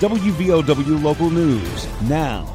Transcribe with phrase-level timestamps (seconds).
[0.00, 2.48] WVOW Local News now.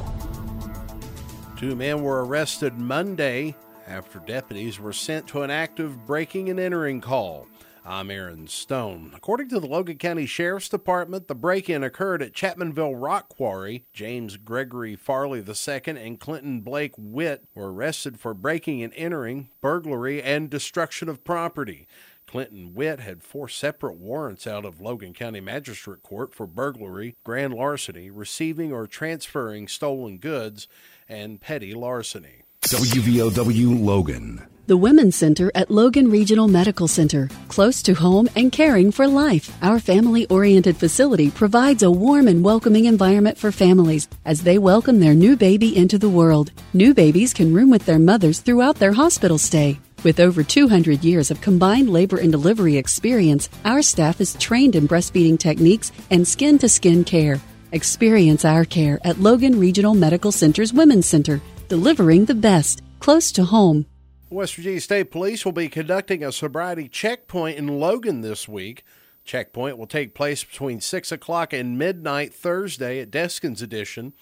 [1.56, 3.54] Two men were arrested Monday
[3.86, 7.46] after deputies were sent to an active breaking and entering call.
[7.84, 9.12] I'm Aaron Stone.
[9.14, 13.84] According to the Logan County Sheriff's Department, the break in occurred at Chapmanville Rock Quarry.
[13.92, 20.20] James Gregory Farley II and Clinton Blake Witt were arrested for breaking and entering, burglary,
[20.20, 21.86] and destruction of property.
[22.26, 27.54] Clinton Witt had four separate warrants out of Logan County Magistrate Court for burglary, grand
[27.54, 30.66] larceny, receiving or transferring stolen goods,
[31.08, 32.42] and petty larceny.
[32.62, 34.46] WVOW Logan.
[34.68, 37.30] The Women's Center at Logan Regional Medical Center.
[37.46, 39.56] Close to home and caring for life.
[39.62, 44.98] Our family oriented facility provides a warm and welcoming environment for families as they welcome
[44.98, 46.50] their new baby into the world.
[46.74, 49.78] New babies can room with their mothers throughout their hospital stay.
[50.02, 54.88] With over 200 years of combined labor and delivery experience, our staff is trained in
[54.88, 57.40] breastfeeding techniques and skin to skin care.
[57.70, 63.44] Experience our care at Logan Regional Medical Center's Women's Center, delivering the best, close to
[63.44, 63.86] home.
[64.28, 68.82] West Virginia State Police will be conducting a sobriety checkpoint in Logan this week.
[69.24, 74.14] Checkpoint will take place between 6 o'clock and midnight Thursday at Deskins Addition.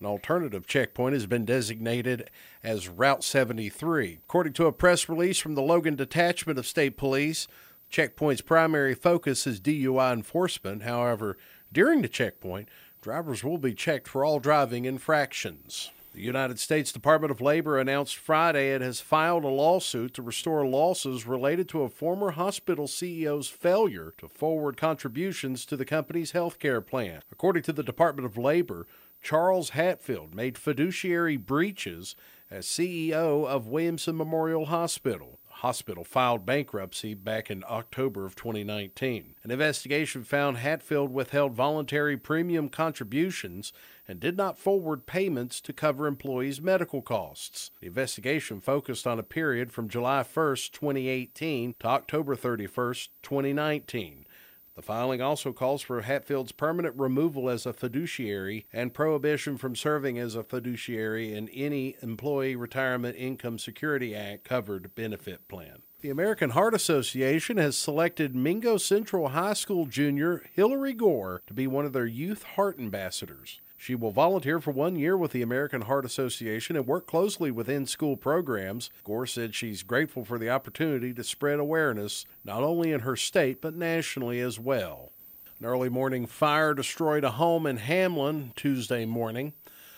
[0.00, 2.30] An alternative checkpoint has been designated
[2.64, 4.20] as Route 73.
[4.24, 7.46] According to a press release from the Logan Detachment of State Police,
[7.90, 10.82] Checkpoint's primary focus is DUI enforcement.
[10.82, 11.36] However,
[11.70, 12.70] during the checkpoint,
[13.02, 15.90] drivers will be checked for all driving infractions.
[16.12, 20.66] The United States Department of Labor announced Friday it has filed a lawsuit to restore
[20.66, 26.58] losses related to a former hospital CEO's failure to forward contributions to the company's health
[26.58, 27.22] care plan.
[27.32, 28.86] According to the Department of Labor,
[29.22, 32.14] Charles Hatfield made fiduciary breaches
[32.50, 39.36] as CEO of Williamson Memorial Hospital hospital filed bankruptcy back in October of 2019.
[39.44, 43.72] An investigation found Hatfield withheld voluntary premium contributions
[44.08, 47.70] and did not forward payments to cover employees' medical costs.
[47.80, 54.26] The investigation focused on a period from July 1, 2018 to October 31, 2019.
[54.74, 60.18] The filing also calls for Hatfield's permanent removal as a fiduciary and prohibition from serving
[60.18, 65.82] as a fiduciary in any Employee Retirement Income Security Act covered benefit plan.
[66.00, 71.66] The American Heart Association has selected Mingo Central High School junior Hillary Gore to be
[71.66, 73.60] one of their youth heart ambassadors.
[73.82, 77.68] She will volunteer for one year with the American Heart Association and work closely with
[77.68, 78.90] in school programs.
[79.02, 83.60] Gore said she's grateful for the opportunity to spread awareness not only in her state
[83.60, 85.10] but nationally as well.
[85.58, 89.52] An early morning fire destroyed a home in Hamlin Tuesday morning.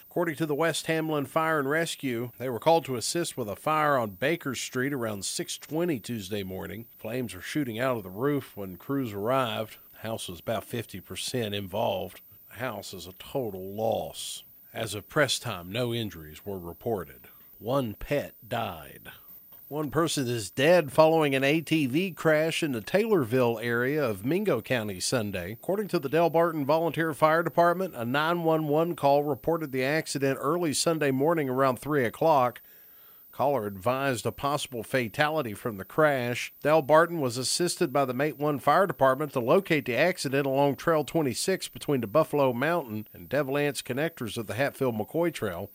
[0.08, 3.54] According to the West Hamlin Fire and Rescue, they were called to assist with a
[3.54, 6.86] fire on Baker Street around 6:20 Tuesday morning.
[6.96, 9.76] Flames were shooting out of the roof when crews arrived.
[9.92, 12.22] The house was about 50% involved
[12.54, 14.44] house is a total loss.
[14.72, 17.28] As of press time, no injuries were reported.
[17.58, 19.10] One pet died.
[19.68, 25.00] One person is dead following an ATV crash in the Taylorville area of Mingo County
[25.00, 25.52] Sunday.
[25.52, 31.10] According to the Delbarton Volunteer Fire Department, a 911 call reported the accident early Sunday
[31.10, 32.60] morning around 3 o'clock.
[33.34, 36.54] Caller advised a possible fatality from the crash.
[36.62, 41.66] Delbarton was assisted by the Matewan Fire Department to locate the accident along Trail 26
[41.66, 45.68] between the Buffalo Mountain and Devil Anse connectors of the Hatfield McCoy Trail.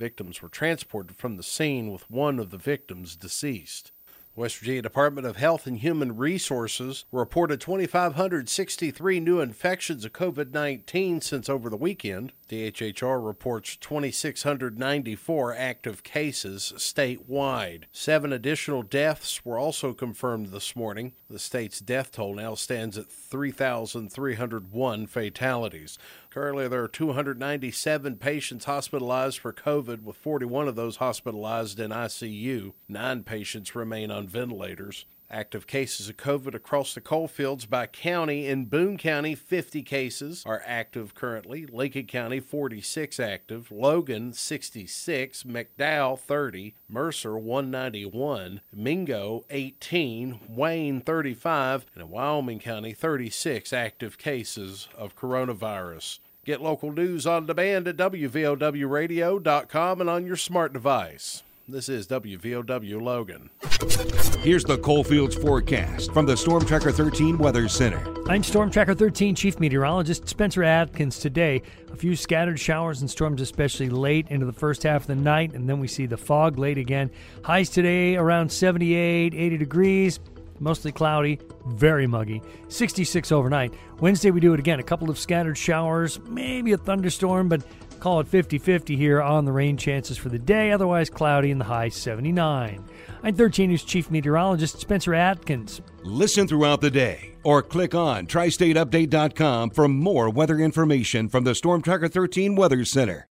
[0.00, 3.92] Victims were transported from the scene with one of the victims deceased.
[4.36, 11.22] West Virginia Department of Health and Human Resources reported 2,563 new infections of COVID 19
[11.22, 12.34] since over the weekend.
[12.50, 17.84] DHHR reports 2,694 active cases statewide.
[17.92, 21.14] Seven additional deaths were also confirmed this morning.
[21.30, 25.98] The state's death toll now stands at 3,301 fatalities.
[26.30, 32.74] Currently, there are 297 patients hospitalized for COVID, with 41 of those hospitalized in ICU.
[32.88, 35.06] Nine patients remain ventilators.
[35.28, 38.46] Active cases of COVID across the coal fields by county.
[38.46, 41.66] In Boone County, 50 cases are active currently.
[41.66, 43.72] Lincoln County, 46 active.
[43.72, 45.42] Logan, 66.
[45.42, 46.74] McDowell, 30.
[46.88, 48.60] Mercer, 191.
[48.72, 50.40] Mingo, 18.
[50.48, 51.86] Wayne, 35.
[51.94, 56.20] And in Wyoming County, 36 active cases of coronavirus.
[56.44, 61.42] Get local news on demand at WVOWradio.com and on your smart device.
[61.68, 63.50] This is WVOW Logan.
[64.40, 68.06] Here's the Coalfields forecast from the Storm Tracker 13 Weather Center.
[68.28, 71.18] I'm Storm Tracker 13 Chief Meteorologist Spencer Adkins.
[71.18, 75.16] Today, a few scattered showers and storms, especially late into the first half of the
[75.16, 77.10] night, and then we see the fog late again.
[77.42, 80.20] Highs today around 78, 80 degrees.
[80.60, 82.42] mostly cloudy, very muggy.
[82.68, 83.74] 66 overnight.
[83.98, 84.78] Wednesday, we do it again.
[84.78, 87.64] A couple of scattered showers, maybe a thunderstorm, but
[88.00, 90.72] call it 50 50 here on the rain chances for the day.
[90.72, 92.84] Otherwise, cloudy in the high 79.
[93.22, 95.80] I'm 13 News Chief Meteorologist Spencer Adkins.
[96.04, 101.80] Listen throughout the day or click on tristateupdate.com for more weather information from the Storm
[101.80, 103.24] Tracker 13 Weather Center.